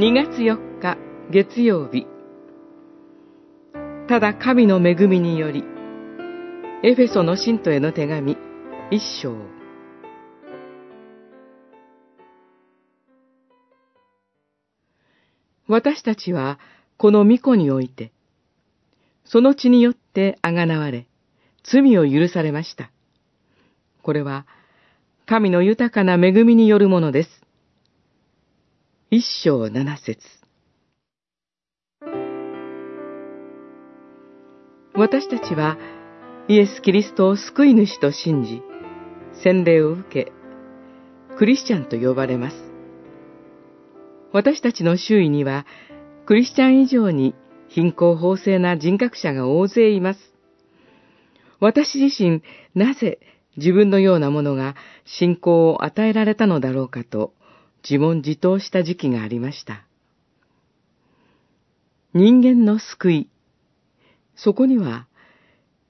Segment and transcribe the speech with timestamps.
[0.00, 0.96] 2月4日
[1.28, 2.06] 月曜日
[4.08, 5.64] ただ神の恵みにより
[6.84, 8.36] エフェソの信徒への手紙
[8.92, 9.34] 一章
[15.66, 16.60] 私たちは
[16.96, 18.12] この御子において
[19.24, 21.08] その血によってあがなわれ
[21.64, 22.92] 罪を許されました。
[24.02, 24.46] これは
[25.26, 27.47] 神の豊かな恵みによるものです。
[29.10, 30.18] 一章七節
[34.94, 35.78] 私たちは
[36.46, 38.60] イエス・キリストを救い主と信じ、
[39.42, 40.30] 洗礼を受け、
[41.38, 42.56] クリスチャンと呼ばれます。
[44.34, 45.64] 私たちの周囲には、
[46.26, 47.34] クリスチャン以上に
[47.68, 50.20] 貧困法制な人格者が大勢います。
[51.60, 52.42] 私自身、
[52.74, 53.20] なぜ
[53.56, 54.74] 自分のようなものが
[55.06, 57.32] 信仰を与えられたのだろうかと
[57.88, 59.86] 自問自答した時期がありました。
[62.12, 63.30] 人間の救い。
[64.36, 65.06] そこには、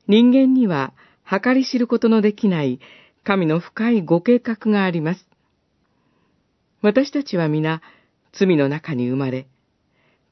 [0.07, 0.93] 人間には
[1.29, 2.79] 計り知ることのできない
[3.25, 5.27] 神の深いご計画があります。
[6.83, 7.83] 私たちは皆
[8.33, 9.49] 罪の中に生まれ、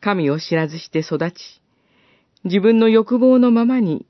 [0.00, 1.34] 神を知らずして育ち、
[2.44, 4.06] 自分の欲望のままに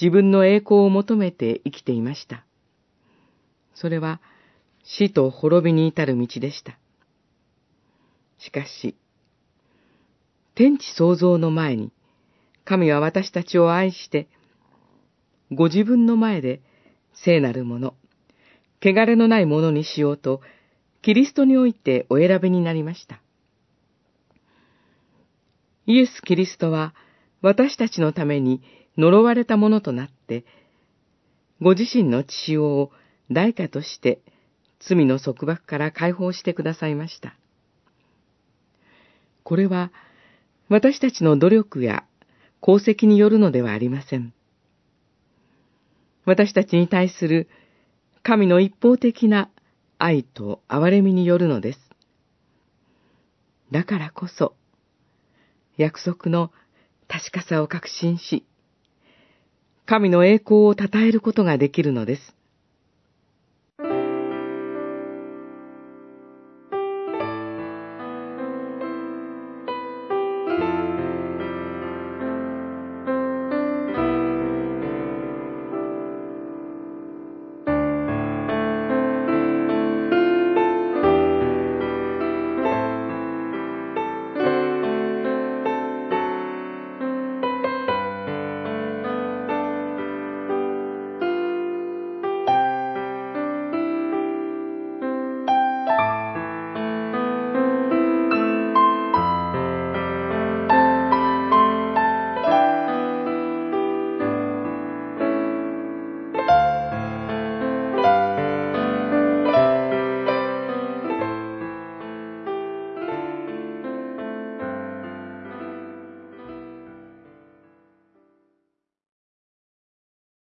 [0.00, 2.44] 自分の栄光を求めて生きていました。
[3.74, 4.20] それは
[4.84, 6.78] 死と滅びに至る道でした。
[8.40, 8.96] しかし、
[10.54, 11.92] 天地創造の前に、
[12.64, 14.28] 神は私たちを愛して、
[15.52, 16.60] ご自分の前で
[17.12, 17.94] 聖なるもの、
[18.82, 20.40] 汚れのないものにしようと、
[21.02, 23.20] キリストにおいてお選びになりました。
[25.86, 26.94] イエス・キリストは
[27.42, 28.62] 私たちのために
[28.96, 30.44] 呪われたものとなって、
[31.60, 32.92] ご自身の血潮を
[33.30, 34.20] 代価として
[34.78, 37.34] 罪の束縛から解放してくださいました。
[39.50, 39.90] これは
[40.68, 42.04] 私たちの努力や
[42.62, 44.32] 功績によるのではありません。
[46.24, 47.48] 私たちに対する
[48.22, 49.50] 神の一方的な
[49.98, 51.80] 愛と憐れみによるのです。
[53.72, 54.54] だからこそ、
[55.76, 56.52] 約束の
[57.08, 58.46] 確かさを確信し、
[59.84, 62.36] 神の栄光を称えることができるのです。